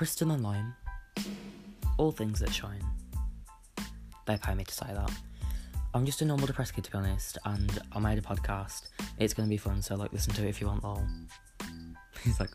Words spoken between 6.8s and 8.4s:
to be honest, and I made a